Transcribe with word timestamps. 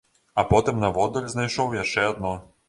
А 0.43 0.45
потым 0.53 0.79
наводдаль 0.85 1.27
знайшоў 1.35 1.77
яшчэ 1.83 2.09
адно. 2.15 2.35